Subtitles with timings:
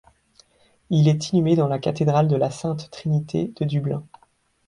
[0.89, 4.03] Il est inhumé dans la cathédrale de la Sainte-Trinité de Dublin.